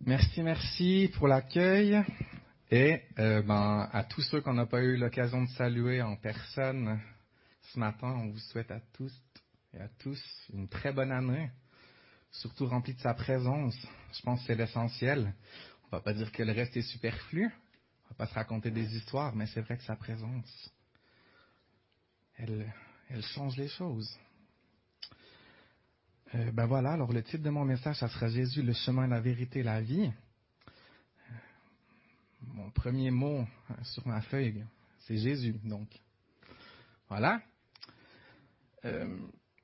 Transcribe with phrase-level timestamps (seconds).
[0.00, 2.02] Merci, merci pour l'accueil.
[2.70, 7.00] Et euh, ben, à tous ceux qu'on n'a pas eu l'occasion de saluer en personne
[7.72, 9.12] ce matin, on vous souhaite à tous
[9.74, 11.50] et à tous une très bonne année,
[12.30, 13.74] surtout remplie de sa présence.
[14.12, 15.34] Je pense que c'est l'essentiel.
[15.84, 18.96] On va pas dire que le reste est superflu, on va pas se raconter des
[18.96, 20.70] histoires, mais c'est vrai que sa présence,
[22.36, 22.72] elle
[23.34, 24.18] change les choses.
[26.34, 29.20] Euh, ben voilà, alors le titre de mon message, ça sera Jésus, le chemin, la
[29.20, 30.10] vérité, la vie.
[32.42, 33.46] Mon premier mot
[33.82, 34.62] sur ma feuille,
[35.06, 35.88] c'est Jésus, donc.
[37.08, 37.40] Voilà.
[38.84, 39.16] Euh,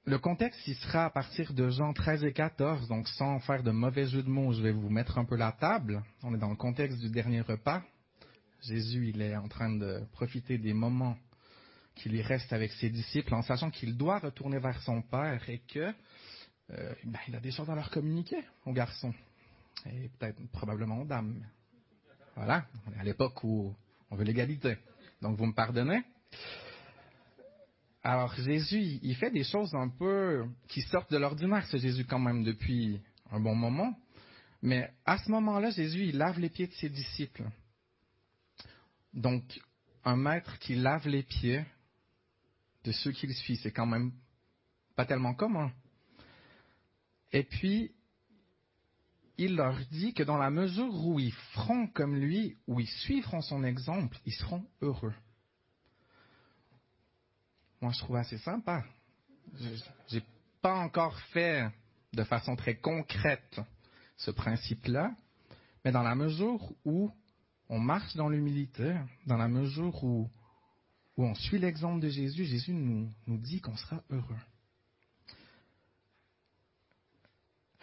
[0.06, 3.70] le contexte, il sera à partir de Jean 13 et 14, donc sans faire de
[3.70, 6.03] mauvais jeu de mots, je vais vous mettre un peu la table.
[6.23, 7.83] On est dans le contexte du dernier repas.
[8.62, 11.19] Jésus, il est en train de profiter des moments
[11.95, 15.61] qui lui restent avec ses disciples en sachant qu'il doit retourner vers son Père et
[15.69, 15.92] que
[16.71, 19.15] euh, ben, il a des choses à leur communiquer aux garçons
[19.87, 21.45] et peut-être probablement aux dames.
[22.37, 23.75] Voilà, on est à l'époque où
[24.11, 24.77] on veut l'égalité.
[25.21, 26.03] Donc vous me pardonnez
[28.06, 32.19] alors Jésus, il fait des choses un peu qui sortent de l'ordinaire, ce Jésus quand
[32.19, 33.99] même depuis un bon moment.
[34.61, 37.45] Mais à ce moment-là, Jésus, il lave les pieds de ses disciples.
[39.15, 39.43] Donc,
[40.05, 41.65] un maître qui lave les pieds
[42.84, 44.12] de ceux qui le suivent, c'est quand même
[44.97, 45.73] pas tellement commun.
[47.35, 47.93] Et puis,
[49.37, 53.43] il leur dit que dans la mesure où ils feront comme lui, où ils suivront
[53.43, 55.13] son exemple, ils seront heureux
[57.85, 58.83] moi je trouve assez sympa.
[60.09, 60.23] J'ai
[60.62, 61.71] pas encore fait
[62.15, 63.61] de façon très concrète
[64.17, 65.15] ce principe-là,
[65.85, 67.11] mais dans la mesure où
[67.69, 68.97] on marche dans l'humilité,
[69.27, 70.31] dans la mesure où,
[71.19, 74.41] où on suit l'exemple de Jésus, Jésus nous, nous dit qu'on sera heureux.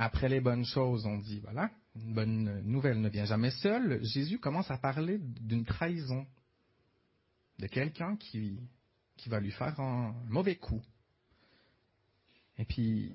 [0.04, 4.04] Après les bonnes choses, on dit, voilà, une bonne nouvelle ne vient jamais seule.
[4.04, 6.26] Jésus commence à parler d'une trahison,
[7.60, 8.60] de quelqu'un qui
[9.16, 10.82] qui va lui faire un mauvais coup.
[12.58, 13.14] Et puis,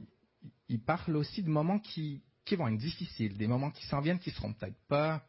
[0.68, 4.20] il parle aussi de moments qui, qui vont être difficiles, des moments qui s'en viennent
[4.20, 5.26] qui seront peut-être pas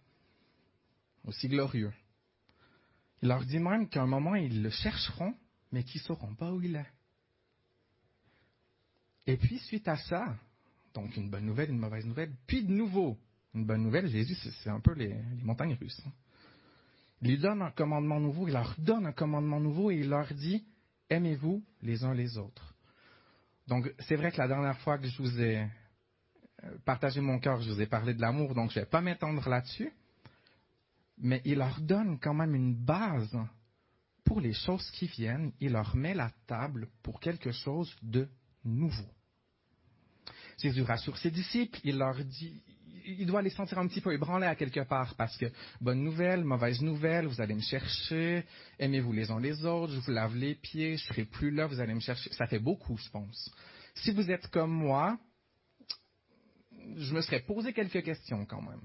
[1.26, 1.92] aussi glorieux.
[3.24, 5.34] Il leur dit même qu'à un moment, ils le chercheront,
[5.72, 6.94] mais qu'ils ne sauront pas où il est.
[9.26, 10.38] Et puis, suite à ça,
[10.94, 13.18] donc une bonne nouvelle, une mauvaise nouvelle, puis de nouveau,
[13.54, 16.02] une bonne nouvelle, Jésus, c'est un peu les, montagnes russes.
[16.06, 16.12] Hein.
[17.22, 20.32] Il lui donne un commandement nouveau, il leur donne un commandement nouveau et il leur
[20.34, 20.64] dit
[21.10, 22.76] aimez-vous les uns les autres.
[23.68, 25.68] Donc, c'est vrai que la dernière fois que je vous ai
[26.64, 29.02] euh, partagé mon cœur, je vous ai parlé de l'amour, donc je ne vais pas
[29.02, 29.92] m'étendre là-dessus.
[31.18, 33.36] Mais il leur donne quand même une base
[34.24, 35.52] pour les choses qui viennent.
[35.60, 38.30] Il leur met la table pour quelque chose de
[38.64, 39.10] nouveau.
[40.58, 42.62] Jésus rassure ses disciples, il leur dit,
[43.06, 45.46] il doit les sentir un petit peu ébranlés à quelque part parce que
[45.80, 48.46] bonne nouvelle, mauvaise nouvelle, vous allez me chercher,
[48.80, 51.80] aimez-vous les uns les autres, je vous lave les pieds, je serai plus là, vous
[51.80, 52.32] allez me chercher.
[52.34, 53.52] Ça fait beaucoup, je pense.
[53.96, 55.18] Si vous êtes comme moi,
[56.96, 58.82] je me serais posé quelques questions quand même.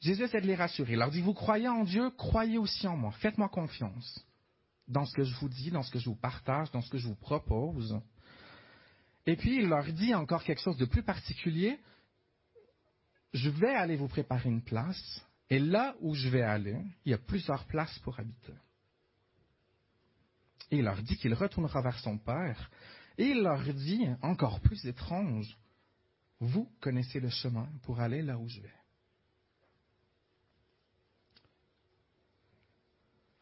[0.00, 0.92] Jésus essaie de les rassurer.
[0.92, 3.12] Il leur dit, vous croyez en Dieu, croyez aussi en moi.
[3.20, 4.24] Faites-moi confiance
[4.86, 6.98] dans ce que je vous dis, dans ce que je vous partage, dans ce que
[6.98, 7.98] je vous propose.
[9.26, 11.78] Et puis il leur dit encore quelque chose de plus particulier
[13.36, 17.14] je vais aller vous préparer une place, et là où je vais aller, il y
[17.14, 18.54] a plusieurs places pour habiter.
[20.70, 22.70] Et il leur dit qu'il retournera vers son Père,
[23.18, 25.56] et il leur dit, encore plus étrange,
[26.40, 28.74] vous connaissez le chemin pour aller là où je vais.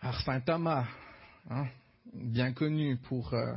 [0.01, 0.87] Alors Saint Thomas,
[1.49, 1.67] hein,
[2.13, 3.55] bien connu pour, euh,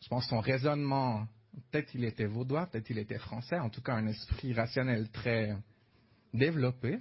[0.00, 1.26] je pense, son raisonnement
[1.70, 5.56] Peut-être il était vaudois, peut-être il était français, en tout cas un esprit rationnel très
[6.32, 6.98] développé.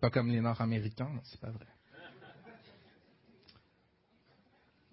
[0.00, 1.66] Pas comme les Nord-Américains, c'est pas vrai.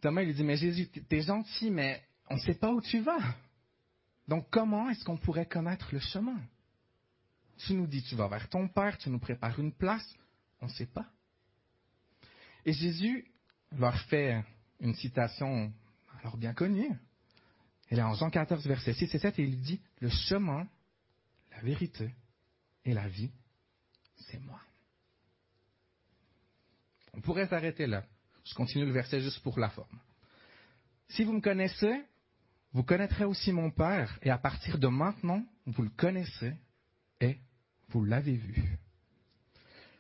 [0.02, 3.36] Thomas lui dit, mais Jésus, t'es gentil, mais on ne sait pas où tu vas.
[4.28, 6.40] Donc comment est-ce qu'on pourrait connaître le chemin?
[7.58, 10.16] Tu nous dis, tu vas vers ton Père, tu nous prépares une place,
[10.60, 11.06] on ne sait pas.
[12.66, 13.32] Et Jésus
[13.78, 14.44] leur fait
[14.80, 15.72] une citation
[16.20, 16.90] alors bien connue.
[17.92, 20.66] Elle est en Jean 14, verset 6 et 7, et il dit, le chemin,
[21.52, 22.16] la vérité
[22.86, 23.30] et la vie,
[24.16, 24.62] c'est moi.
[27.14, 28.06] On pourrait s'arrêter là.
[28.46, 30.00] Je continue le verset juste pour la forme.
[31.10, 32.02] Si vous me connaissez,
[32.72, 36.54] vous connaîtrez aussi mon Père, et à partir de maintenant, vous le connaissez
[37.20, 37.40] et
[37.90, 38.80] vous l'avez vu.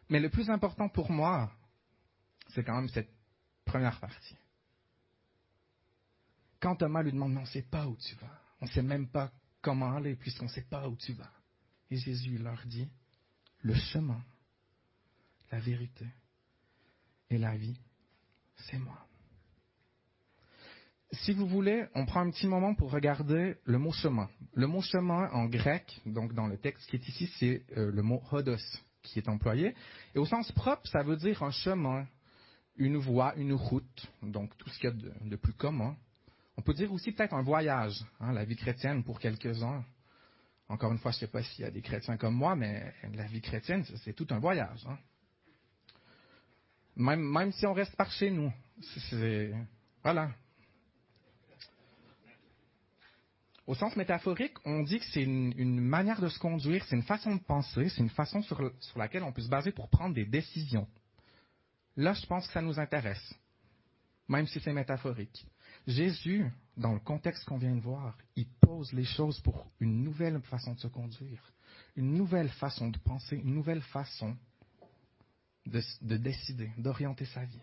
[0.10, 1.52] Mais le plus important pour moi,
[2.54, 3.12] c'est quand même cette
[3.66, 4.38] première partie.
[6.62, 8.84] Quand Thomas lui demande, mais on ne sait pas où tu vas, on ne sait
[8.84, 9.32] même pas
[9.62, 11.32] comment aller puisqu'on ne sait pas où tu vas.
[11.90, 12.88] Et Jésus leur dit,
[13.62, 14.24] le chemin,
[15.52, 16.06] la vérité
[17.30, 17.78] et la vie,
[18.56, 19.08] c'est moi.
[21.14, 24.30] Si vous voulez, on prend un petit moment pour regarder le mot chemin.
[24.54, 28.02] Le mot chemin en grec, donc dans le texte qui est ici, c'est euh, le
[28.02, 28.56] mot hodos
[29.04, 29.76] qui est employé.
[30.16, 32.08] Et au sens propre, ça veut dire un chemin,
[32.78, 35.98] une voie, une route, donc tout ce qu'il y a de, plus commun.
[36.58, 39.84] On peut dire aussi peut-être un voyage, hein, la vie chrétienne pour quelques-uns.
[40.68, 42.94] Encore une fois, je ne sais pas s'il y a des chrétiens comme moi, mais
[43.14, 44.86] la vie chrétienne, c'est tout un voyage.
[44.88, 44.98] Hein.
[46.96, 48.52] Même, si on reste par chez nous.
[50.04, 50.32] Voilà,
[53.72, 57.36] Au sens métaphorique, on dit que c'est une, manière de se conduire, c'est une façon
[57.36, 58.60] de penser, c'est une façon sur,
[58.98, 60.88] laquelle on peut se baser pour prendre des décisions.
[61.96, 63.34] Là, je pense que ça nous intéresse,
[64.28, 65.46] même si c'est métaphorique.
[65.88, 66.46] Jésus,
[66.78, 70.74] dans le contexte qu'on vient de voir, il pose les choses pour une nouvelle façon
[70.74, 71.52] de se conduire,
[71.96, 74.36] une nouvelle façon de penser, une nouvelle façon
[75.66, 77.62] de, de décider, d'orienter sa vie.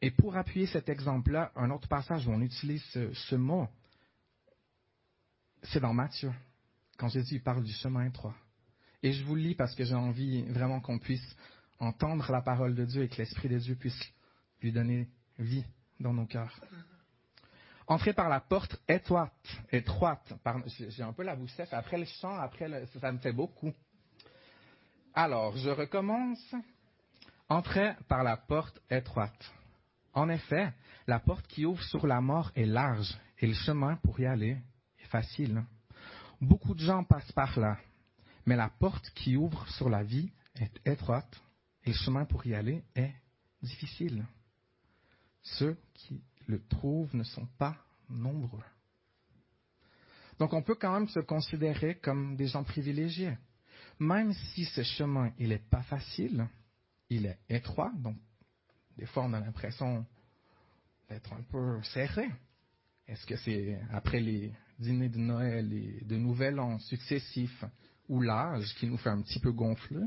[0.00, 3.68] Et pour appuyer cet exemple-là, un autre passage où on utilise ce, mot,
[5.62, 6.32] c'est dans Matthieu,
[6.98, 8.34] quand Jésus parle du chemin étroit.
[9.02, 11.36] Et je vous le lis parce que j'ai envie vraiment qu'on puisse
[11.78, 13.98] entendre la parole de Dieu et que l'Esprit de Dieu puisse
[14.62, 15.64] lui donner vie
[16.00, 16.58] dans nos cœurs.
[17.86, 19.32] Entrez par la porte étroite,
[19.70, 20.32] étroite.
[20.88, 21.52] J'ai un peu la bouche.
[21.70, 23.72] Après le chant, après ça me fait beaucoup.
[25.14, 26.54] Alors, je recommence.
[27.48, 29.52] Entrez par la porte étroite.
[30.14, 30.72] En effet,
[31.06, 34.56] la porte qui ouvre sur la mort est large et le chemin pour y aller
[34.98, 35.62] est facile.
[36.40, 37.76] Beaucoup de gens passent par là,
[38.46, 41.42] mais la porte qui ouvre sur la vie est étroite
[41.84, 43.12] et le chemin pour y aller est
[43.62, 44.24] difficile.
[45.42, 47.76] Ceux qui le trouvent ne sont pas
[48.08, 48.64] nombreux.
[50.38, 53.36] Donc on peut quand même se considérer comme des gens privilégiés.
[53.98, 56.48] Même si ce chemin, il n'est pas facile,
[57.08, 58.16] il est étroit, donc
[58.96, 60.06] des fois, on a l'impression
[61.08, 62.30] d'être un peu serré.
[63.06, 67.64] Est-ce que c'est après les dîners de Noël et de Nouvel An successifs
[68.08, 70.06] ou l'âge qui nous fait un petit peu gonfler?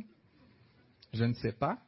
[1.18, 1.82] Je ne sais pas.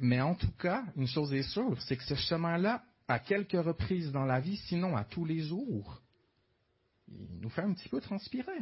[0.00, 4.10] Mais en tout cas, une chose est sûre, c'est que ce chemin-là, à quelques reprises
[4.10, 6.02] dans la vie, sinon à tous les jours,
[7.08, 8.58] il nous fait un petit peu transpirer.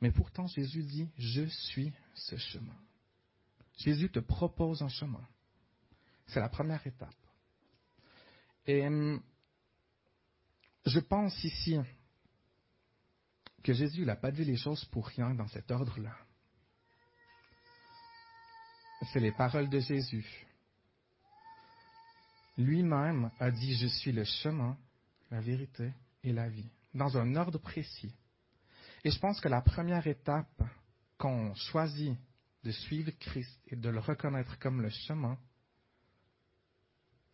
[0.00, 2.76] Mais pourtant, Jésus dit, je suis ce chemin.
[3.78, 5.26] Jésus te propose un chemin.
[6.26, 7.14] C'est la première étape.
[8.66, 9.20] Et hum,
[10.86, 11.76] je pense ici
[13.64, 16.14] que Jésus n'a pas dit les choses pour rien dans cet ordre-là.
[19.12, 20.46] C'est les paroles de Jésus.
[22.58, 24.76] Lui-même a dit, je suis le chemin,
[25.30, 28.14] la vérité et la vie, dans un ordre précis.
[29.02, 30.62] Et je pense que la première étape
[31.18, 32.16] qu'on choisit
[32.62, 35.38] de suivre Christ et de le reconnaître comme le chemin,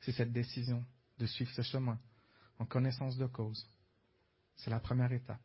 [0.00, 0.84] c'est cette décision
[1.18, 1.98] de suivre ce chemin
[2.58, 3.68] en connaissance de cause.
[4.56, 5.40] C'est la première étape.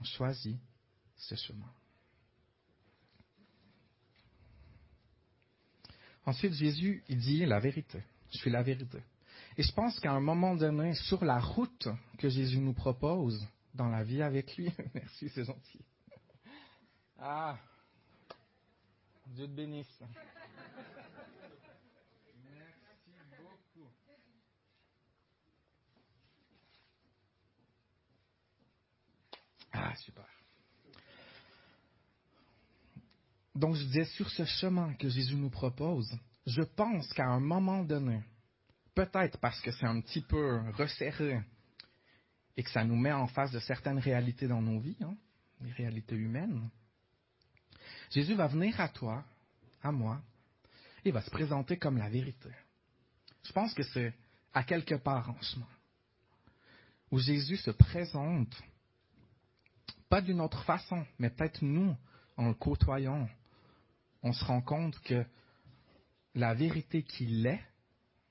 [0.00, 0.58] On choisit
[1.16, 1.70] ce chemin.
[6.24, 8.02] Ensuite, Jésus, il dit la vérité.
[8.30, 8.98] Je suis la vérité.
[9.56, 13.88] Et je pense qu'à un moment donné, sur la route que Jésus nous propose, dans
[13.88, 15.80] la vie avec lui, merci, c'est gentil.
[17.18, 17.58] Ah,
[19.26, 19.86] Dieu te bénisse.
[20.00, 20.16] Merci
[23.76, 23.90] beaucoup.
[29.72, 29.94] Ah,
[33.54, 36.08] Donc, je disais, sur ce chemin que Jésus nous propose,
[36.46, 38.22] je pense qu'à un moment donné,
[38.94, 41.40] peut-être parce que c'est un petit peu resserré
[42.56, 45.16] et que ça nous met en face de certaines réalités dans nos vies, hein,
[45.60, 46.70] les réalités humaines,
[48.10, 49.24] Jésus va venir à toi,
[49.82, 50.20] à moi,
[51.04, 52.50] et va se présenter comme la vérité.
[53.44, 54.14] Je pense que c'est
[54.52, 55.68] à quelque part en chemin
[57.10, 58.54] où Jésus se présente,
[60.08, 61.94] pas d'une autre façon, mais peut-être nous,
[62.36, 63.28] en le côtoyant,
[64.22, 65.24] on se rend compte que
[66.34, 67.60] la vérité qu'il est,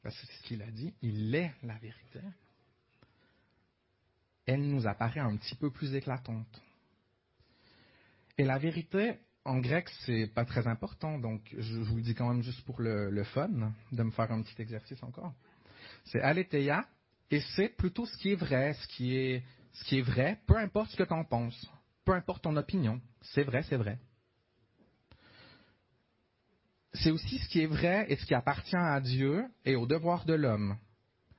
[0.01, 2.19] parce que c'est ce qu'il a dit, il est la vérité,
[4.45, 6.61] elle nous apparaît un petit peu plus éclatante.
[8.37, 12.29] Et la vérité, en grec, c'est pas très important, donc je, vous le dis quand
[12.29, 15.33] même juste pour le, fun, de me faire un petit exercice encore.
[16.05, 16.87] C'est aletheia,
[17.29, 19.43] et c'est plutôt ce qui est vrai, ce qui est,
[19.73, 21.69] ce qui est vrai, peu importe ce que tu en penses,
[22.05, 23.99] peu importe ton opinion, c'est vrai, c'est vrai.
[26.93, 30.25] C'est aussi ce qui est vrai et ce qui appartient à Dieu et au devoir
[30.25, 30.77] de l'homme.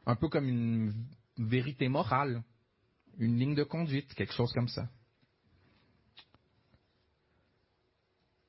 [0.07, 0.93] Un peu comme une,
[1.39, 2.43] vérité morale,
[3.19, 4.89] une ligne de conduite, quelque chose comme ça.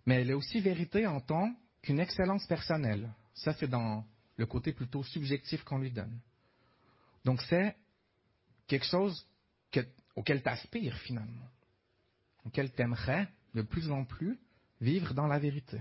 [0.05, 3.13] Mais elle est aussi vérité en tant qu'une excellence personnelle.
[3.33, 4.05] Ça, c'est dans
[4.37, 6.19] le côté plutôt subjectif qu'on lui donne.
[7.25, 7.75] Donc, c'est
[8.67, 9.27] quelque chose
[10.15, 11.47] auquel tu aspires finalement,
[12.45, 14.39] auquel tu aimerais de plus en plus
[14.81, 15.79] vivre dans la vérité.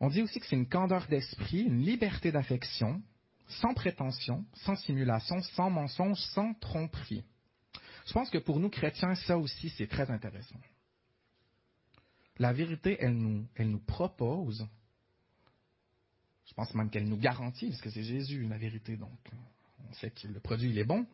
[0.00, 3.02] On dit aussi que c'est une candeur d'esprit, une liberté d'affection,
[3.48, 7.24] sans prétention, sans simulation, sans mensonge, sans tromperie.
[8.06, 10.60] Je pense que pour nous chrétiens, ça aussi, c'est très intéressant.
[12.38, 14.66] La vérité, elle nous, elle nous propose,
[16.46, 19.18] je pense même qu'elle nous garantit, parce que c'est Jésus, la vérité, donc
[19.88, 21.06] on sait que le produit, il est bon.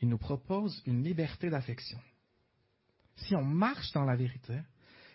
[0.00, 1.98] Il nous propose une liberté d'affection.
[3.16, 4.58] Si on marche dans la vérité,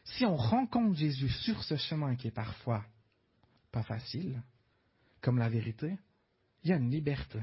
[0.04, 2.86] si on rencontre Jésus sur ce chemin qui est parfois
[3.72, 4.42] pas facile,
[5.22, 5.98] comme la vérité,
[6.64, 7.40] il y a une liberté.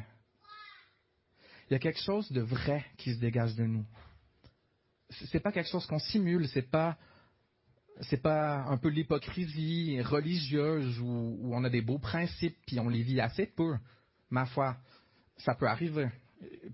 [1.69, 3.85] Il y a quelque chose de vrai qui se dégage de nous.
[5.31, 6.97] C'est pas quelque chose qu'on simule, c'est pas
[8.03, 13.03] c'est pas un peu l'hypocrisie religieuse où, on a des beaux principes puis on les
[13.03, 13.77] vit assez peu.
[14.29, 14.77] Ma foi,
[15.39, 16.09] ça peut arriver.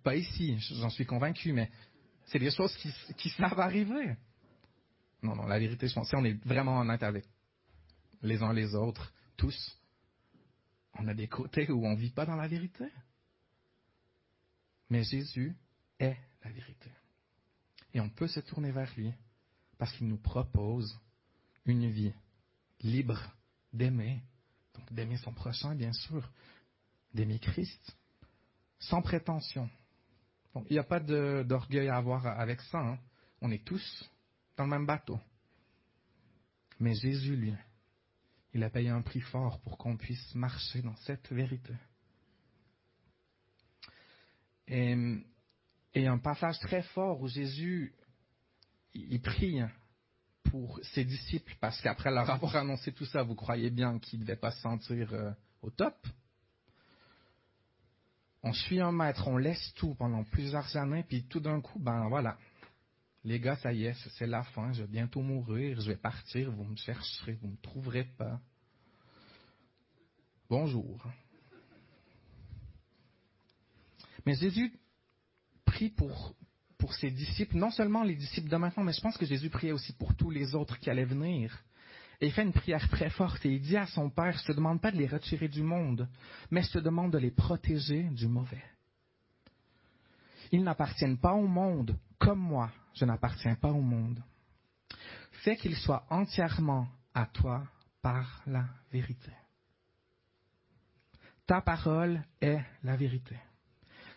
[0.03, 1.71] Pas ici, j'en suis convaincu, mais
[2.27, 4.17] c'est des choses qui, qui savent arriver.
[5.23, 7.25] Non, non, la vérité, je pense, on est vraiment honnête avec
[8.23, 9.79] les uns les autres, tous,
[10.95, 12.85] on a des côtés où on ne vit pas dans la vérité.
[14.91, 15.55] Mais Jésus
[15.99, 16.91] est la vérité.
[17.95, 19.13] Et on peut se tourner vers lui
[19.79, 20.99] parce qu'il nous propose
[21.65, 22.13] une vie
[22.81, 23.21] libre
[23.73, 24.23] d'aimer,
[24.75, 26.29] donc d'aimer son prochain, bien sûr,
[27.15, 27.97] d'aimer Christ,
[28.83, 29.69] sans prétention.
[30.69, 32.79] Il n'y a pas d'orgueil à avoir avec ça.
[32.79, 32.99] Hein.
[33.41, 34.11] On est tous
[34.57, 35.19] dans le même bateau.
[36.79, 37.55] Mais Jésus, lui,
[38.55, 41.73] il a payé un prix fort pour qu'on puisse marcher dans cette vérité.
[44.69, 44.97] Et,
[45.95, 47.95] et un passage très fort où Jésus,
[48.95, 49.61] il prie
[50.45, 54.25] pour ses disciples, parce qu'après leur avoir annoncé tout ça, vous croyez bien qu'ils ne
[54.25, 55.95] devaient pas se sentir euh, au top.
[58.43, 62.09] On suit un maître, on laisse tout pendant plusieurs années, puis tout d'un coup, ben
[62.09, 62.37] voilà,
[63.25, 66.51] les gars, ça y est, c'est la fin, je vais bientôt mourir, je vais partir,
[66.51, 68.41] vous me chercherez, vous ne me trouverez pas.
[70.51, 71.07] Bonjour.
[74.27, 74.73] Mais Jésus
[75.65, 76.35] prie pour,
[76.79, 79.73] pour ses disciples, non seulement les disciples de maintenant, mais je pense que Jésus priait
[79.73, 81.65] aussi pour tous les autres qui allaient venir.
[82.23, 84.53] Et il fait une prière très forte et il dit à son Père, je te
[84.53, 86.09] demande pas de les retirer du monde,
[86.53, 88.63] mais je te demande de les protéger du mauvais.
[90.53, 94.23] Ils n'appartiennent pas au monde comme moi, je n'appartiens pas au monde.
[95.43, 97.65] Fais qu'il soit entièrement à toi
[98.01, 99.33] par la vérité.
[101.45, 103.37] Ta parole est la vérité.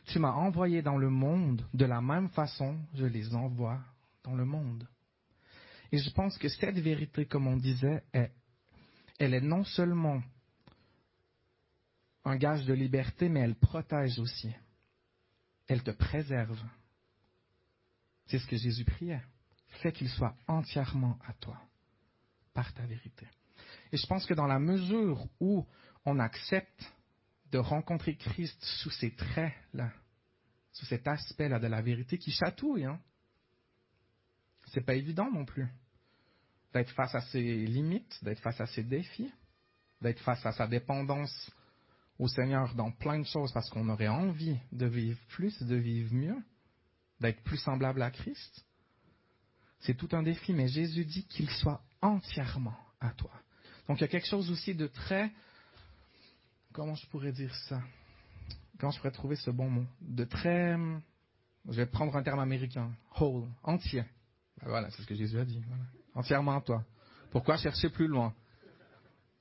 [0.05, 3.79] Tu m'as envoyé dans le monde de la même façon, je les envoie
[4.23, 4.87] dans le monde.
[5.91, 10.21] Et je pense que cette vérité, comme on disait, elle est non seulement
[12.23, 14.51] un gage de liberté, mais elle protège aussi.
[15.67, 16.59] Elle te préserve.
[18.27, 19.21] C'est ce que Jésus priait.
[19.81, 21.61] Fais qu'il soit entièrement à toi,
[22.53, 23.27] par ta vérité.
[23.91, 25.65] Et je pense que dans la mesure où
[26.05, 26.91] on accepte
[27.51, 29.91] de rencontrer Christ sous ces traits-là,
[30.71, 32.99] sous cet aspect-là de la vérité qui chatouille, hein,
[34.75, 35.65] c'est pas évident non plus
[36.73, 39.33] d'être face à ses limites, d'être face à ses défis,
[40.01, 41.49] d'être face à sa dépendance
[42.19, 46.13] au Seigneur dans plein de choses parce qu'on aurait envie de vivre plus, de vivre
[46.13, 46.37] mieux
[47.21, 48.65] d'être plus semblable à Christ.
[49.79, 53.31] C'est tout un défi, mais Jésus dit qu'il soit entièrement à toi.
[53.87, 55.31] Donc il y a quelque chose aussi de très,
[56.73, 57.81] comment je pourrais dire ça?
[58.77, 59.85] Comment je pourrais trouver ce bon mot?
[60.01, 60.75] De très,
[61.69, 64.03] je vais prendre un terme américain, whole, entier.
[64.61, 65.61] Ben voilà, c'est ce que Jésus a dit.
[66.13, 66.83] Entièrement à toi.
[67.31, 68.33] Pourquoi chercher plus loin?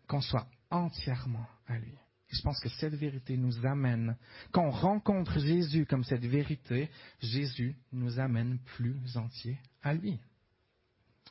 [0.09, 1.97] Qu'on soit entièrement à lui
[2.35, 4.17] je pense que cette vérité nous amène,
[4.51, 6.91] quand on rencontre Jésus comme cette vérité,
[7.21, 10.19] Jésus nous amène plus entier à lui.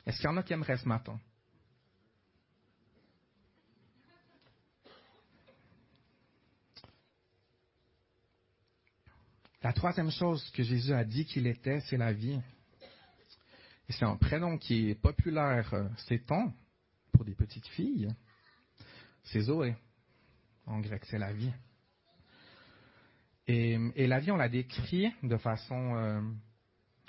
[0.05, 1.19] Est-ce qu'il y en a qui aimeraient ce matin?
[9.61, 12.41] La troisième chose que Jésus a dit qu'il était, c'est la vie.
[13.89, 16.53] C'est un prénom qui est populaire euh, ces temps
[17.11, 18.09] pour des petites filles.
[19.23, 19.75] C'est Zoé.
[20.65, 21.51] En grec, c'est la vie.
[23.47, 26.21] Et, la vie, on la décrit de façon euh,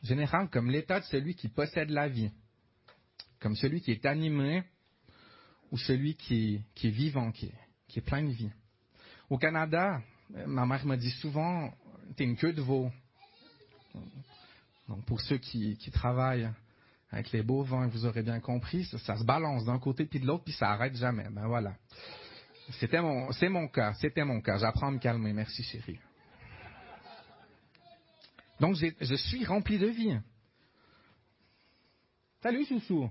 [0.02, 2.30] générale comme l'état de celui qui possède la vie,
[3.38, 4.64] comme celui qui est animé
[5.70, 7.52] ou celui qui, est vivant, qui
[7.96, 8.50] est, plein de vie.
[9.30, 10.02] Au Canada,
[10.46, 11.72] ma mère m'a dit souvent,
[12.16, 12.90] t'es une queue de veau.
[14.88, 16.50] Donc pour ceux qui, travaillent
[17.14, 20.42] avec les bovins, vous aurez bien compris, ça, se balance d'un côté puis de l'autre,
[20.44, 21.28] puis ça arrête jamais.
[21.30, 21.76] Ben voilà.
[22.80, 24.58] C'était mon, c'est mon cas, c'était mon cas.
[24.58, 25.32] J'apprends à me calmer.
[25.32, 26.00] Merci chérie.
[28.58, 30.18] Donc je suis rempli de vie.
[32.42, 33.08] Salut chouchou.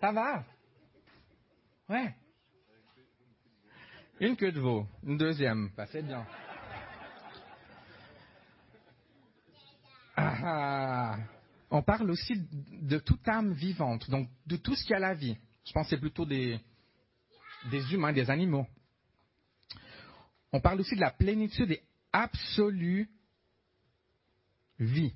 [0.00, 0.44] Ça va?
[1.88, 2.14] Ouais.
[4.18, 4.86] Une queue de veau.
[5.04, 5.70] Une deuxième.
[5.76, 6.26] Bah, c'est bien.
[10.16, 11.39] Ah, ah.
[11.70, 12.34] On parle aussi
[12.82, 15.36] de toute âme vivante, donc de tout ce qui a la vie.
[15.64, 16.60] Je pense que c'est plutôt des,
[17.92, 18.66] humains, des animaux.
[20.52, 23.08] On parle aussi de la plénitude et absolue
[24.80, 25.12] vie.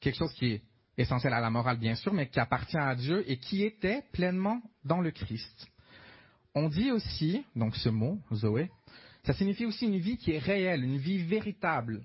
[0.00, 0.62] Quelque chose qui est
[0.96, 4.60] essentiel à la morale, bien sûr, mais qui appartient à Dieu et qui était pleinement
[4.84, 5.68] dans le Christ.
[6.54, 8.70] On dit aussi, donc ce mot, Zoé,
[9.22, 12.02] ça signifie aussi une vie qui est réelle, une vie véritable.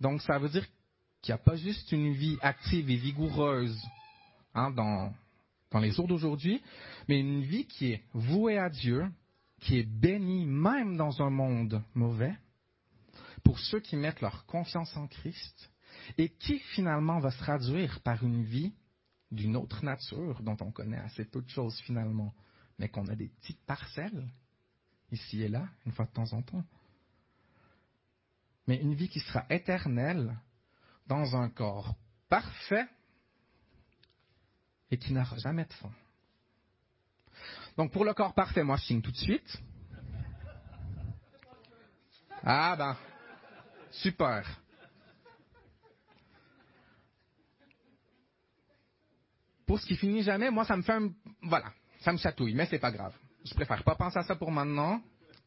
[0.00, 0.66] Donc ça veut dire
[1.28, 3.78] qu'il n'y a pas juste une vie active et vigoureuse
[4.54, 5.12] hein, dans,
[5.70, 6.62] dans les jours d'aujourd'hui,
[7.06, 9.06] mais une vie qui est vouée à Dieu,
[9.60, 12.34] qui est bénie même dans un monde mauvais,
[13.44, 15.70] pour ceux qui mettent leur confiance en Christ
[16.16, 18.72] et qui finalement va se traduire par une vie
[19.30, 22.32] d'une autre nature dont on connaît assez peu de choses finalement,
[22.78, 24.26] mais qu'on a des petites parcelles
[25.12, 26.64] ici et là, une fois de temps en temps.
[28.66, 30.34] Mais une vie qui sera éternelle
[31.08, 31.94] dans un corps
[32.28, 32.86] parfait
[34.90, 35.90] et qui n'aura jamais de fin.
[37.76, 39.56] Donc pour le corps parfait, moi je signe tout de suite.
[42.42, 42.96] Ah ben,
[43.90, 44.60] super.
[49.66, 51.10] Pour ce qui finit jamais, moi, ça me fait un...
[51.42, 53.14] Voilà, ça me chatouille, mais c'est pas grave.
[53.44, 55.02] Je préfère pas penser à ça pour maintenant.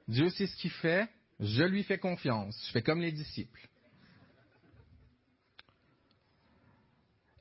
[0.08, 2.56] Dieu sait ce qu'il fait, je lui fais confiance.
[2.68, 3.68] Je fais comme les disciples.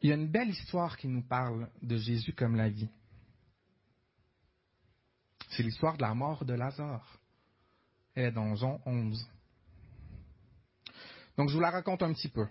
[0.03, 2.89] Il y a une belle histoire qui nous parle de Jésus comme la vie.
[5.51, 7.19] C'est l'histoire de la mort de Lazare.
[8.15, 9.29] Elle est dans Jean 11.
[11.37, 12.47] Donc je vous la raconte un petit peu,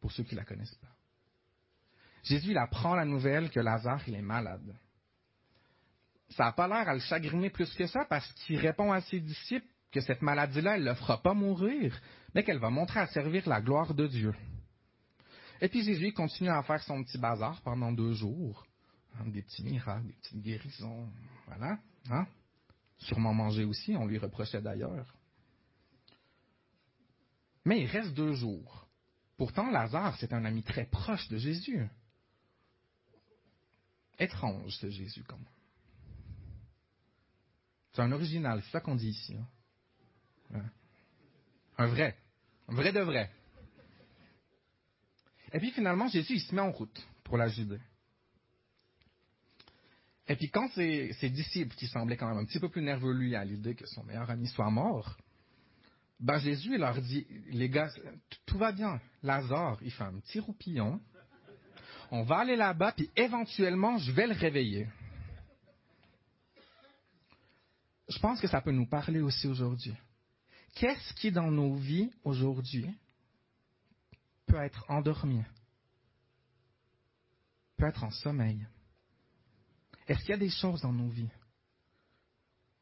[0.00, 0.88] pour ceux qui ne la connaissent pas.
[2.24, 4.74] Jésus, il apprend la nouvelle que Lazare, il est malade.
[6.30, 9.20] Ça n'a pas l'air à le chagriner plus que ça parce qu'il répond à ses
[9.20, 11.98] disciples que cette maladie-là, elle ne le fera pas mourir,
[12.34, 14.34] mais qu'elle va montrer à servir la gloire de Dieu.
[15.60, 18.66] Et puis Jésus continue à faire son petit bazar pendant deux jours.
[19.18, 21.08] Hein, des petits miracles, des petites guérisons.
[21.46, 21.78] Voilà.
[22.10, 22.26] Hein?
[22.98, 25.14] Sûrement manger aussi, on lui reprochait d'ailleurs.
[27.64, 28.86] Mais il reste deux jours.
[29.36, 31.88] Pourtant, Lazare, c'est un ami très proche de Jésus
[34.18, 35.44] étrange, ce Jésus, comme
[37.92, 39.36] C'est un original, c'est ça qu'on dit ici.
[40.54, 40.62] Hein.
[41.78, 42.16] Un vrai.
[42.68, 43.30] Un vrai de vrai.
[45.52, 47.80] Et puis finalement, Jésus, il se met en route pour la Judée.
[50.26, 53.14] Et puis quand ses, ses, disciples, qui semblaient quand même un petit peu plus nerveux
[53.14, 55.16] lui à l'idée que son meilleur ami soit mort,
[56.20, 57.90] ben Jésus leur dit, les gars,
[58.44, 59.00] tout va bien.
[59.22, 61.00] Lazare, il fait un petit roupillon,
[62.10, 64.88] on va aller là-bas, puis éventuellement, je vais le réveiller.
[68.08, 69.94] Je pense que ça peut nous parler aussi aujourd'hui.
[70.74, 72.86] Qu'est-ce qui, dans nos vies aujourd'hui,
[74.48, 75.42] peut être endormi,
[77.76, 78.66] peut être en sommeil?
[80.06, 81.30] Est-ce qu'il y a des choses dans nos vies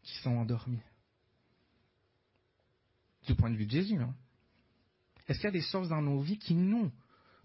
[0.02, 0.82] qui sont endormies?
[3.26, 4.14] Du point de vue de Jésus, hein?
[5.26, 6.92] Est-ce qu'il y a des choses dans nos vies qui, nous,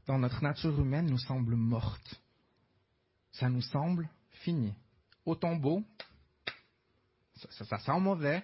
[0.06, 2.22] dans notre nature humaine nous semble morte.
[3.32, 4.10] Ça nous semble
[4.44, 4.74] fini.
[5.26, 5.84] Au tombeau,
[7.52, 8.44] ça, sent mauvais.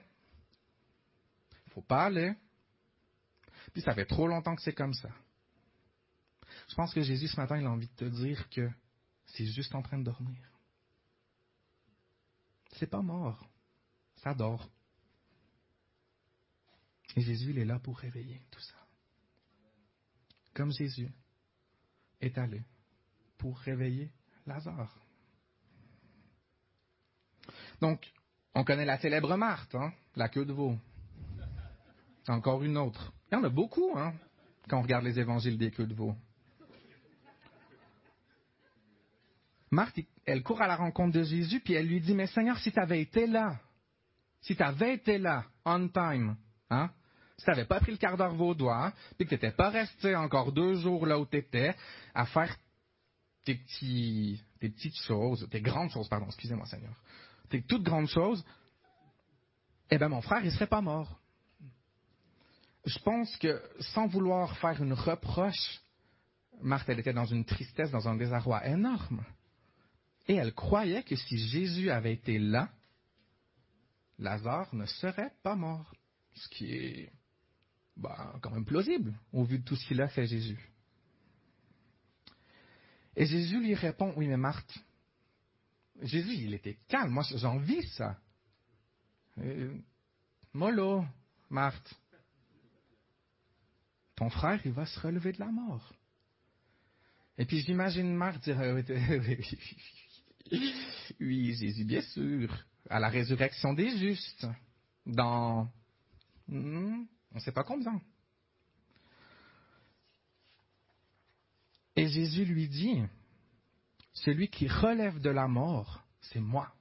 [1.71, 2.33] Faut pas aller.
[3.73, 5.09] Puis ça fait trop longtemps que c'est comme ça.
[6.67, 8.69] Je pense que Jésus ce matin, il a envie de te dire que
[9.25, 10.37] c'est juste en train de dormir.
[12.73, 13.47] C'est pas mort.
[14.15, 14.69] Ça dort.
[17.15, 18.75] Et Jésus, il est là pour réveiller tout ça.
[20.53, 21.09] Comme Jésus
[22.19, 22.63] est allé
[23.37, 24.11] pour réveiller
[24.45, 24.95] Lazare.
[27.79, 28.11] Donc,
[28.55, 30.77] on connaît la célèbre Marthe, hein, la queue de veau.
[32.27, 33.13] Encore une autre.
[33.31, 34.13] Il y en a beaucoup, hein,
[34.67, 36.15] quand on regarde les évangiles des queues de veau.
[39.71, 42.71] Marthe, elle court à la rencontre de Jésus, puis elle lui dit, mais Seigneur, si
[42.71, 43.59] tu avais été là,
[44.41, 46.37] si tu avais été là, on time,
[46.69, 46.89] hein,
[47.37, 50.15] si tu n'avais pas pris le quart d'heure vaudois, puis que tu n'étais pas resté
[50.15, 51.75] encore deux jours là où tu étais,
[52.13, 52.55] à faire
[53.43, 56.95] tes, petits, tes petites choses, tes grandes choses, pardon, excusez-moi Seigneur,
[57.49, 58.43] tes toutes grandes choses,
[59.89, 61.19] eh bien mon frère, il serait pas mort.
[62.85, 65.81] Je pense que sans vouloir faire une reproche,
[66.61, 69.23] Marthe, elle était dans une tristesse, dans un désarroi énorme.
[70.27, 72.69] Et elle croyait que si Jésus avait été là,
[74.19, 75.93] Lazare ne serait pas mort.
[76.35, 77.11] Ce qui est
[77.95, 80.59] bah, quand même plausible au vu de tout ce qu'il a fait Jésus.
[83.15, 84.77] Et Jésus lui répond, oui mais Marthe,
[86.01, 88.19] Jésus il était calme, moi j'envie ça.
[89.39, 89.75] Euh,
[90.53, 91.03] mollo,
[91.49, 91.95] Marthe,
[94.15, 95.93] ton frère il va se relever de la mort.
[97.39, 98.59] Et puis j'imagine Marthe dire,
[101.19, 104.47] oui Jésus bien sûr, à la résurrection des justes,
[105.05, 105.67] dans...
[106.47, 108.01] Hmm, on ne sait pas combien.
[111.95, 113.01] Et Jésus lui dit,
[114.13, 116.73] celui qui relève de la mort, c'est moi.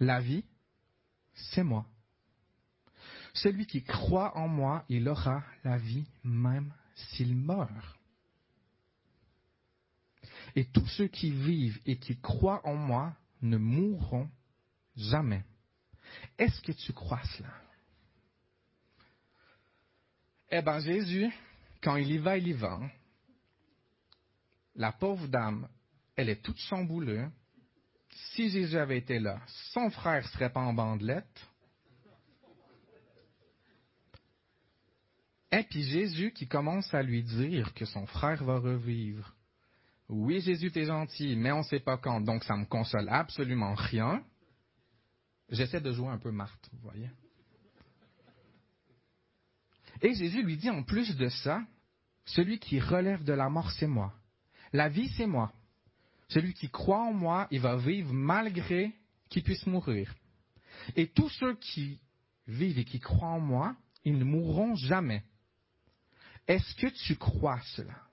[0.00, 0.44] La vie,
[1.34, 1.86] c'est moi.
[3.32, 7.99] Celui qui croit en moi, il aura la vie même s'il meurt.
[10.56, 14.28] Et tous ceux qui vivent et qui croient en moi ne mourront
[14.96, 15.44] jamais.
[16.38, 17.54] Est-ce que tu crois cela?
[20.50, 21.32] Eh bien, Jésus,
[21.82, 22.72] quand il y va, il y va.
[22.72, 22.90] Hein.
[24.74, 25.68] La pauvre dame,
[26.16, 27.26] elle est toute chamboulée.
[28.32, 29.40] Si Jésus avait été là,
[29.72, 31.46] son frère serait pas en bandelette.
[35.52, 39.34] Et puis Jésus qui commence à lui dire que son frère va revivre.
[40.12, 43.74] Oui, Jésus, t'es gentil, mais on ne sait pas quand, donc ça me console absolument
[43.74, 44.24] rien.
[45.48, 47.08] J'essaie de jouer un peu Marthe, vous voyez.
[50.02, 51.62] Et Jésus lui dit en plus de ça,
[52.24, 54.12] celui qui relève de la mort, c'est moi.
[54.72, 55.52] La vie, c'est moi.
[56.28, 58.92] Celui qui croit en moi, il va vivre malgré
[59.28, 60.12] qu'il puisse mourir.
[60.96, 62.00] Et tous ceux qui
[62.48, 65.22] vivent et qui croient en moi, ils ne mourront jamais.
[66.48, 68.09] Est-ce que tu crois cela?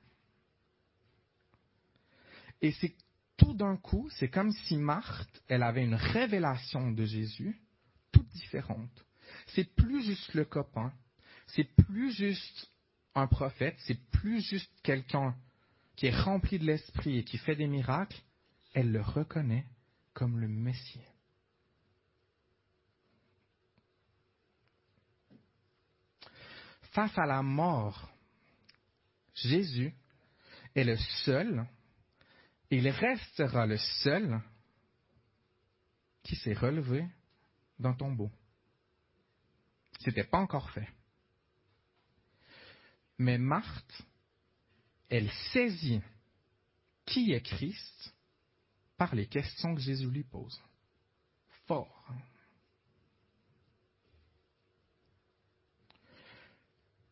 [2.62, 2.96] Et c'est
[3.38, 7.62] tout d'un coup, c'est comme si Marthe, elle avait une révélation de Jésus,
[8.12, 9.06] toute différente.
[9.48, 10.92] C'est plus juste le copain,
[11.48, 12.72] c'est plus juste
[13.16, 15.36] un prophète, c'est plus juste quelqu'un
[15.96, 18.22] qui est rempli de l'esprit et qui fait des miracles,
[18.74, 19.66] elle le reconnaît
[20.14, 21.02] comme le Messie.
[26.92, 28.10] Face à la mort,
[29.36, 29.94] Jésus
[30.76, 31.68] est le seul,
[32.70, 34.42] il restera le seul
[36.24, 37.06] qui s'est relevé
[37.80, 38.30] d'un tombeau.
[40.00, 40.88] Ce n'était pas encore fait.
[43.18, 44.04] Mais Marthe,
[45.10, 46.02] elle saisit
[47.06, 48.14] qui est Christ
[48.98, 50.62] par les questions que Jésus lui pose.
[51.66, 52.06] Fort.
[52.10, 52.16] Hein?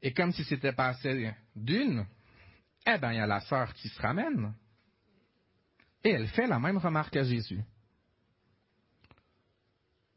[0.02, 2.06] Et comme si c'était passé d'une,
[2.86, 4.54] eh bien, il y a la sœur qui se ramène.
[6.06, 7.64] Et elle fait la même remarque à Jésus.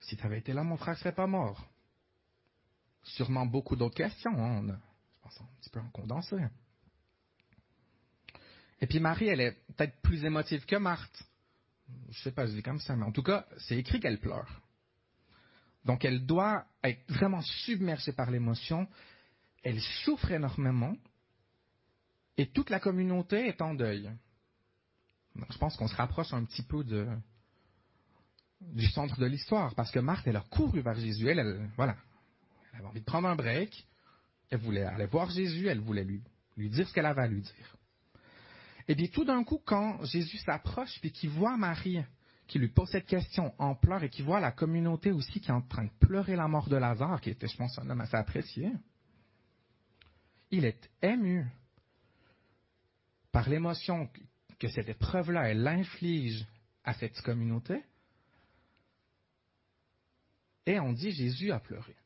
[0.01, 1.67] Si tu avais été là, mon frère ne serait pas mort.
[3.03, 4.39] Sûrement beaucoup d'autres questions.
[4.39, 4.69] Hein?
[4.69, 6.37] un petit peu en condensé.
[8.81, 11.25] Et puis Marie, elle est peut-être plus émotive que Marthe.
[12.11, 14.61] Je sais pas, je dis comme ça, mais en tout cas, c'est écrit qu'elle pleure.
[15.87, 18.87] Donc elle doit être vraiment submergée par l'émotion.
[19.63, 20.95] Elle souffre énormément.
[22.37, 24.11] Et toute la communauté est en deuil.
[25.51, 26.85] Je pense qu'on se rapproche un petit peu
[28.61, 31.29] du centre de l'histoire, parce que Marthe, elle a couru vers Jésus.
[31.29, 31.97] Elle, voilà,
[32.73, 33.87] elle avait envie de prendre un break.
[34.51, 36.23] Elle voulait aller voir Jésus, elle voulait lui,
[36.57, 37.77] dire ce qu'elle avait à lui dire.
[38.89, 42.03] Et bien tout d'un coup, quand Jésus s'approche, puis qu'il voit Marie,
[42.47, 45.55] qui lui pose cette question en pleurs, et qu'il voit la communauté aussi qui est
[45.55, 48.17] en train de pleurer la mort de Lazare, qui était, je pense, un homme assez
[48.17, 48.73] apprécié,
[50.51, 51.47] il est ému
[53.31, 54.09] par l'émotion
[54.59, 56.47] que cette épreuve-là, elle inflige
[56.85, 57.83] à cette communauté.
[60.67, 61.97] Et on dit Jésus a pleuré.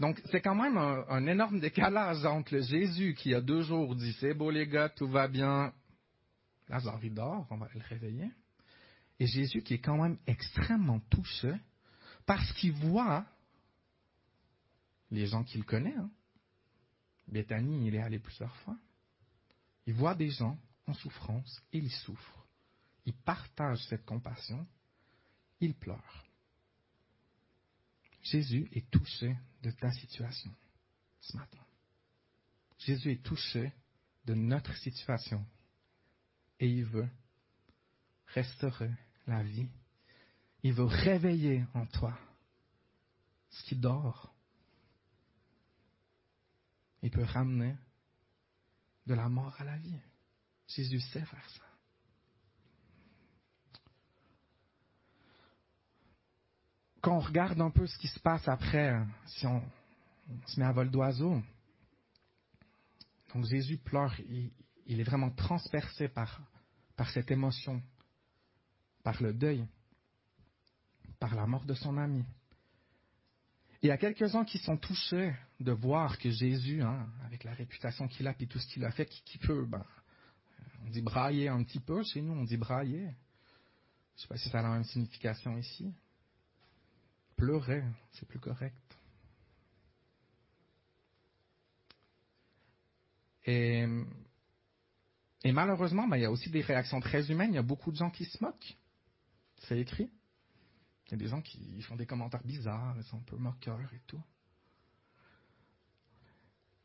[0.00, 3.94] Donc, c'est quand même un, énorme décalage entre Jésus qui, il y a deux jours,
[3.94, 5.72] dit C'est beau, les gars, tout va bien.
[6.68, 8.30] Lazare, il dort, on va le réveiller.
[9.20, 11.54] Et Jésus qui est quand même extrêmement touché
[12.26, 13.24] parce qu'il voit
[15.10, 15.94] les gens qu'il connaît.
[15.96, 16.10] Hein.
[17.28, 18.76] Bethany, il est allé plusieurs fois.
[19.86, 22.46] Il voit des gens en souffrance et il souffre.
[23.06, 24.66] Il partage cette compassion.
[25.60, 26.24] Il pleure.
[28.22, 30.50] Jésus est touché de ta situation
[31.20, 31.64] ce matin.
[32.78, 33.72] Jésus est touché
[34.24, 35.44] de notre situation
[36.58, 37.08] et il veut
[38.28, 38.90] restaurer
[39.26, 39.68] la vie.
[40.62, 42.18] Il veut réveiller en toi
[43.50, 44.34] ce qui dort.
[47.02, 47.76] Il peut ramener
[49.06, 49.98] de la mort à la vie.
[50.66, 51.62] Jésus sait faire ça.
[57.00, 59.62] Quand on regarde un peu ce qui se passe après, si on,
[60.46, 61.42] se met à vol d'oiseau,
[63.34, 64.14] donc Jésus pleure,
[64.86, 66.40] il, est vraiment transpercé par
[67.12, 67.82] cette émotion,
[69.02, 69.66] par le deuil,
[71.18, 72.24] par la mort de son ami.
[73.84, 78.08] Il y a quelques-uns qui sont touchés de voir que Jésus, hein, avec la réputation
[78.08, 79.84] qu'il a et tout ce qu'il a fait, qui, peut, ben,
[80.86, 83.10] on dit brailler un petit peu, chez nous on dit brailler.
[84.16, 85.92] Je sais pas si ça a la même signification ici.
[87.36, 88.74] Pleurer, c'est plus correct.
[93.44, 93.86] Et,
[95.42, 97.52] et malheureusement, ben, il y a aussi des réactions très humaines.
[97.52, 98.78] Il y a beaucoup de gens qui se moquent.
[99.58, 100.10] C'est écrit.
[101.06, 103.92] Il y a des gens qui font des commentaires bizarres, ils sont un peu moqueurs
[103.92, 104.22] et tout.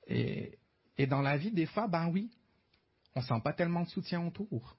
[0.08, 0.58] Et,
[1.08, 2.32] dans la vie, des fois, ben oui,
[3.16, 4.76] on sent pas tellement de soutien autour.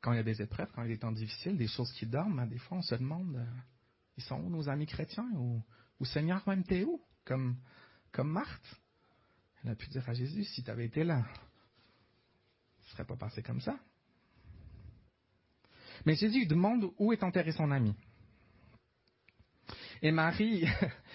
[0.00, 1.92] Quand il y a des épreuves, quand il y a des temps difficiles, des choses
[1.92, 3.46] qui dorment, ben, des fois, on se demande, euh,
[4.16, 5.62] ils sont où nos amis chrétiens ou,
[6.00, 7.56] ou Seigneur, même t'es où Comme,
[8.10, 8.80] comme Marthe?
[9.62, 11.24] Elle a pu dire à Jésus, si tu avais été là,
[12.82, 13.78] ce serait pas passé comme ça.
[16.06, 17.94] Mais Jésus demande où est enterré son ami.
[20.02, 20.66] Et Marie,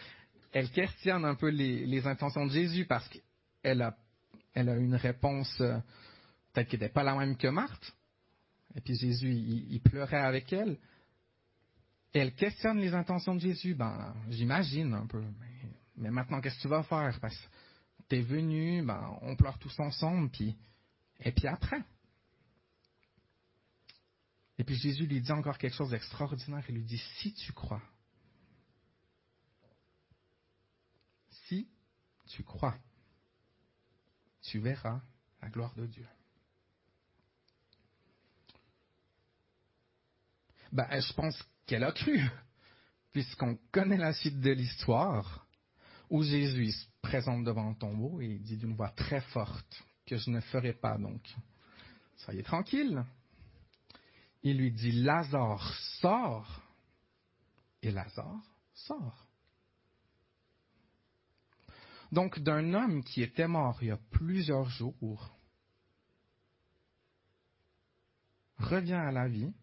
[0.51, 3.95] elle questionne un peu les, intentions de Jésus parce qu'elle a,
[4.53, 5.77] elle a une réponse euh,
[6.53, 7.93] peut-être qui n'était pas la même que Marthe.
[8.75, 10.77] Et puis Jésus, il, pleurait avec elle.
[12.13, 13.75] Et elle questionne les intentions de Jésus.
[13.75, 15.23] Ben, j'imagine un peu.
[15.97, 17.17] Mais, maintenant, qu'est-ce que tu vas faire?
[17.19, 20.55] Parce que t'es venu, ben, on pleure tous ensemble, puis,
[21.19, 21.81] et puis après.
[24.59, 26.65] Et puis Jésus lui dit encore quelque chose d'extraordinaire.
[26.67, 27.81] Il lui dit, si tu crois,
[31.47, 31.69] si
[32.27, 32.77] tu crois,
[34.41, 35.01] tu verras
[35.41, 36.05] la gloire de Dieu.
[40.73, 42.21] Ben, je pense qu'elle a cru,
[43.13, 45.47] puisqu'on connaît la suite de l'histoire,
[46.09, 50.29] où Jésus se présente devant le tombeau et dit d'une voix très forte que je
[50.29, 51.23] ne ferai pas donc.
[52.17, 53.05] Soyez tranquille,
[54.43, 56.61] il lui dit, Lazare, sort.
[57.81, 58.41] Et Lazare
[58.73, 59.29] sort.
[62.11, 65.37] Donc d'un homme qui était mort il y a plusieurs jours,
[68.57, 69.53] revient à la vie,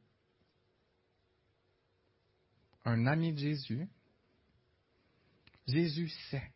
[2.85, 3.89] un ami de Jésus,
[5.67, 6.53] Jésus sait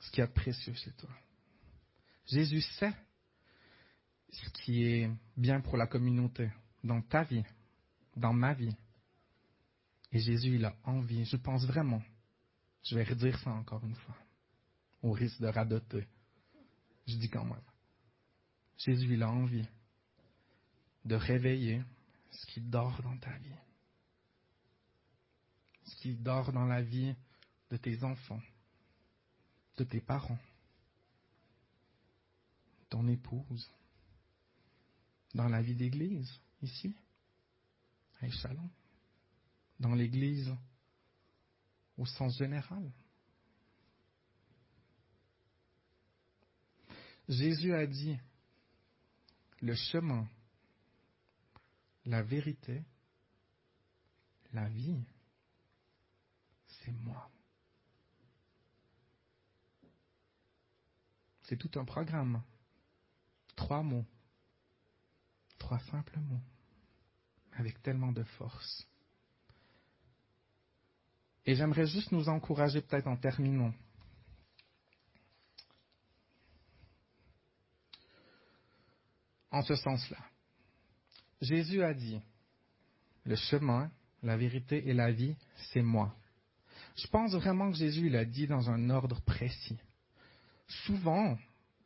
[0.00, 1.10] ce qu'il y a de précieux chez toi.
[2.26, 2.94] Jésus sait
[4.32, 6.50] ce qui est bien pour la communauté,
[6.82, 7.44] dans ta vie,
[8.16, 8.74] dans ma vie.
[10.10, 12.02] Et Jésus, il a envie, je pense vraiment,
[12.82, 14.16] je vais redire ça encore une fois,
[15.02, 16.06] au risque de radoter.
[17.06, 17.60] Je dis quand même.
[18.78, 19.66] Jésus, il a envie
[21.04, 21.82] de réveiller
[22.30, 23.54] ce qui dort dans ta vie,
[25.84, 27.14] ce qui dort dans la vie
[27.70, 28.40] de tes enfants,
[29.76, 30.38] de tes parents,
[32.88, 33.70] ton épouse,
[35.34, 36.30] dans la vie d'église,
[36.62, 36.94] ici,
[38.20, 38.68] à Échalon,
[39.80, 40.54] dans l'église
[41.96, 42.90] au sens général.
[47.28, 48.18] Jésus a dit,
[49.60, 50.28] le chemin,
[52.04, 52.82] la vérité,
[54.52, 55.04] la vie,
[56.66, 57.30] c'est moi.
[61.42, 62.42] C'est tout un programme.
[63.56, 64.06] Trois mots
[65.62, 66.42] trois simples mots,
[67.52, 68.84] avec tellement de force.
[71.46, 73.72] Et j'aimerais juste nous encourager peut-être en terminant.
[79.52, 80.18] En ce sens-là,
[81.40, 82.20] Jésus a dit,
[83.24, 83.90] le chemin,
[84.22, 85.36] la vérité et la vie,
[85.72, 86.12] c'est moi.
[86.96, 89.78] Je pense vraiment que Jésus l'a dit dans un ordre précis.
[90.86, 91.38] Souvent,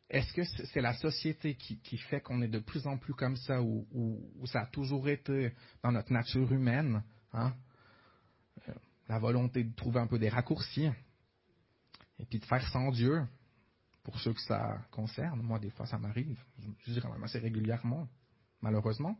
[0.09, 3.61] est-ce que c'est la société qui, fait qu'on est de plus en plus comme ça,
[3.61, 3.85] ou,
[4.45, 5.51] ça a toujours été
[5.83, 7.53] dans notre nature humaine, hein?
[8.69, 8.73] euh,
[9.09, 10.89] la volonté de trouver un peu des raccourcis,
[12.19, 13.21] et puis de faire sans Dieu,
[14.03, 15.41] pour ceux que ça concerne.
[15.41, 16.39] Moi, des fois, ça m'arrive,
[16.85, 18.07] je quand même assez régulièrement,
[18.61, 19.19] malheureusement.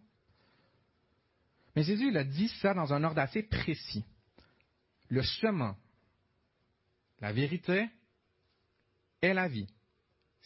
[1.76, 4.06] Mais Jésus, il a dit ça dans un ordre assez précis.
[5.10, 5.76] Le chemin,
[7.20, 7.90] la vérité
[9.22, 9.68] et la vie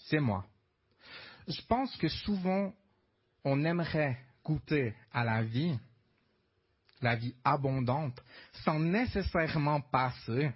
[0.05, 0.45] c'est moi.
[1.47, 2.73] Je pense que souvent,
[3.43, 5.77] on aimerait goûter à la vie,
[7.01, 8.21] la vie abondante,
[8.63, 10.51] sans nécessairement passer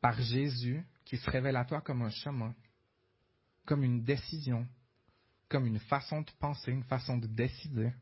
[0.00, 2.54] par Jésus qui se révèle à toi comme un chemin,
[3.66, 4.66] comme une décision,
[5.48, 7.92] comme une façon de penser, une façon de décider,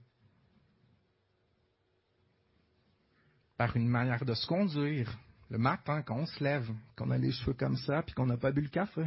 [3.57, 5.17] par une manière de se conduire
[5.51, 8.37] le matin quand on se lève, qu'on a les cheveux comme ça, puis qu'on n'a
[8.37, 9.07] pas bu le café,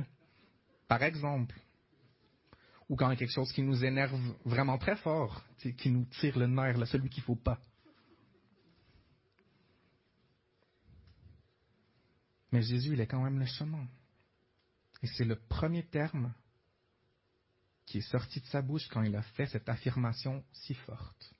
[0.87, 1.59] par exemple.
[2.87, 6.05] Ou quand il y a quelque chose qui nous énerve vraiment très fort, qui nous
[6.05, 7.59] tire le nerf, celui qu'il ne faut pas.
[12.51, 13.87] Mais Jésus, il est quand même le chemin.
[15.01, 16.33] Et c'est le premier terme
[17.85, 21.33] qui est sorti de sa bouche quand il a fait cette affirmation si forte.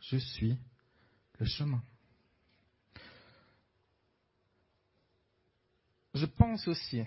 [0.00, 0.58] Je suis
[1.38, 1.82] le chemin.
[6.14, 7.02] Je pense aussi,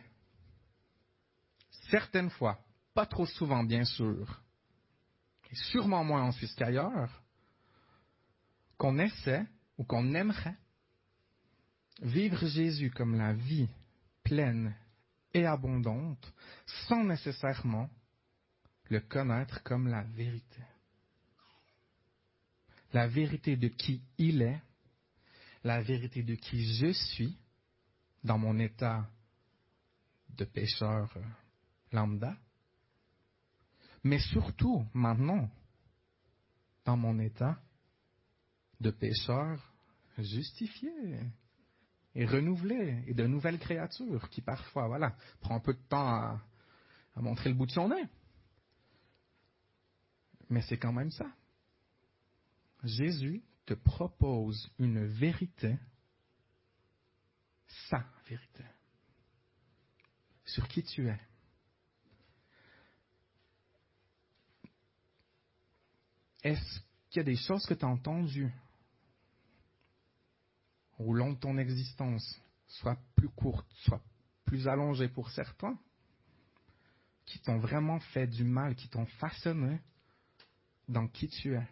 [1.90, 2.60] certaines fois,
[2.94, 4.42] pas trop souvent bien sûr,
[5.52, 7.22] et sûrement moins en Suisse qu'ailleurs,
[8.78, 9.46] qu'on essaie
[9.78, 10.58] ou qu'on aimerait
[12.02, 13.70] vivre Jésus comme la vie
[14.24, 14.76] pleine
[15.34, 16.34] et abondante
[16.88, 17.90] sans nécessairement
[18.90, 20.62] le connaître comme la vérité.
[22.94, 24.62] La vérité de qui il est,
[25.64, 27.38] la vérité de qui je suis
[28.24, 29.10] dans mon état
[30.30, 31.14] de pécheur
[31.92, 32.38] lambda,
[34.04, 35.50] mais surtout maintenant
[36.86, 37.60] dans mon état
[38.80, 39.74] de pécheur
[40.18, 40.92] justifié,
[42.18, 46.42] et renouvelé et de nouvelles créatures qui parfois, voilà, prend un peu de temps à,
[47.16, 48.06] montrer le bout de son nez.
[50.50, 51.32] Mais c'est quand même ça.
[52.84, 55.78] Jésus te propose une vérité,
[57.90, 58.64] sa vérité,
[60.46, 61.20] sur qui tu es.
[66.44, 68.54] Est-ce qu'il y a des choses que tu as entendues
[71.00, 74.02] au long de ton existence soit plus courte, soit
[74.46, 75.78] plus allongée pour certains,
[77.26, 79.80] qui t'ont vraiment fait du mal, qui t'ont façonné
[80.88, 81.68] dans qui tu es?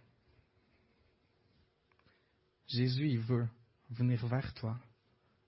[2.67, 3.47] Jésus, il veut
[3.89, 4.77] venir vers toi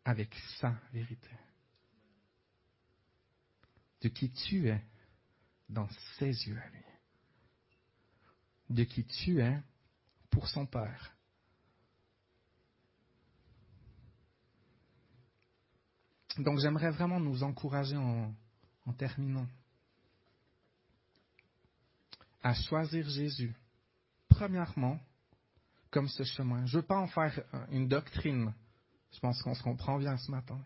[0.05, 1.29] avec sa vérité.
[4.01, 4.81] De qui tu es
[5.67, 6.86] dans ses yeux à lui.
[8.69, 9.61] De qui tu es
[10.29, 11.17] pour son Père.
[16.39, 18.33] Donc j'aimerais vraiment nous encourager en,
[18.97, 19.47] terminant
[22.43, 23.53] à choisir Jésus.
[24.29, 24.99] Premièrement,
[25.89, 26.65] comme ce chemin.
[26.65, 28.53] Je ne veux pas en faire une doctrine.
[29.11, 30.59] Je pense qu'on se comprend bien ce matin.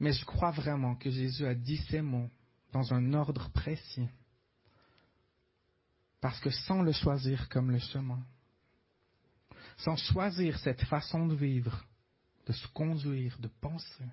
[0.00, 2.30] Mais je crois vraiment que Jésus a dit ces mots
[2.72, 4.08] dans un ordre précis.
[6.24, 8.24] Parce que sans le choisir comme le chemin,
[9.76, 11.84] sans choisir cette façon de vivre,
[12.46, 14.06] de se conduire, de penser.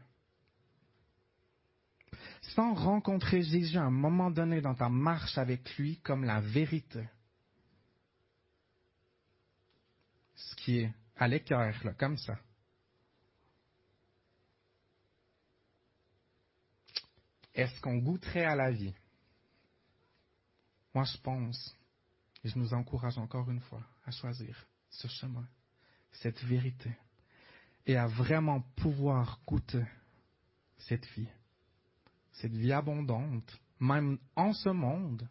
[2.53, 7.07] Sans rencontrer Jésus à un moment donné dans ta marche avec lui comme la vérité.
[10.35, 12.37] Ce qui est à l'écart, comme ça.
[17.55, 18.93] Est-ce qu'on goûterait à la vie?
[20.93, 21.77] Moi, je pense,
[22.43, 25.47] et je nous encourage encore une fois à choisir ce chemin,
[26.11, 26.91] cette vérité
[27.85, 29.85] et à vraiment pouvoir goûter
[30.77, 31.27] cette vie,
[32.33, 35.27] cette vie abondante, même en ce monde,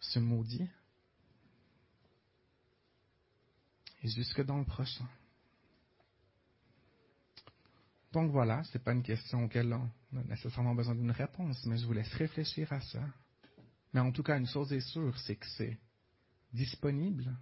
[0.00, 0.68] ce maudit,
[4.02, 5.06] et jusque dans le prochain.
[8.12, 11.78] Donc voilà, ce n'est pas une question auquel on a nécessairement besoin d'une réponse, mais
[11.78, 13.02] je vous laisse réfléchir à ça.
[13.94, 15.78] Mais en tout cas, une chose est sûre, c'est que c'est
[16.52, 17.34] disponible.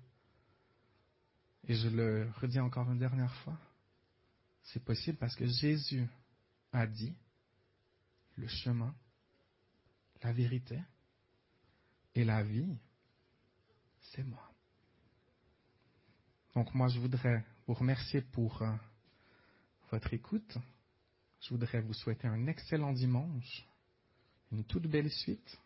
[1.64, 3.59] Et je le redis encore une dernière fois.
[4.62, 6.07] C'est possible parce que Jésus
[6.73, 7.14] a dit
[8.37, 8.94] le chemin,
[10.22, 10.80] la vérité
[12.14, 12.76] et la vie,
[14.12, 14.51] c'est moi.
[16.55, 18.72] Donc moi, je voudrais vous remercier pour euh,
[19.91, 20.59] votre écoute.
[21.41, 23.66] Je voudrais vous souhaiter un excellent dimanche,
[24.53, 25.59] une toute belle suite,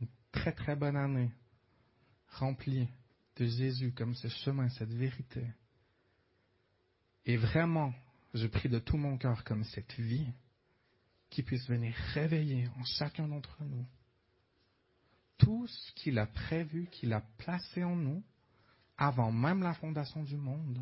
[0.00, 1.30] une très très bonne année
[2.28, 2.88] remplie
[3.36, 5.46] de Jésus comme ce chemin, cette vérité.
[7.24, 7.94] Et vraiment,
[8.34, 10.26] je prie de tout mon cœur comme cette vie
[11.30, 13.86] qui puisse venir réveiller en chacun d'entre nous
[15.38, 18.22] tout ce qu'il a prévu, qu'il a placé en nous
[18.96, 20.78] avant même la fondation du monde,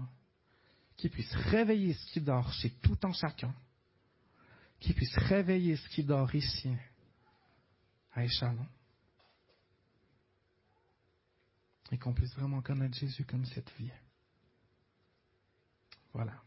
[0.97, 3.55] qui puisse réveiller ce qui dort chez tout en chacun,
[4.79, 6.71] qui puisse réveiller ce qui dort ici,
[8.13, 8.67] à Échalon.
[11.91, 13.91] Et qu'on puisse vraiment connaître Jésus comme cette vie.
[16.13, 16.43] Voilà.